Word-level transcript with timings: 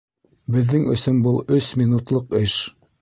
—Беҙҙең 0.55 0.87
өсөн 0.95 1.19
был 1.27 1.37
өс 1.59 1.67
минутлыҡ 1.83 2.35
эш. 2.41 2.57